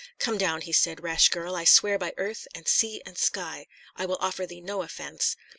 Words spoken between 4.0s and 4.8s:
will offer thee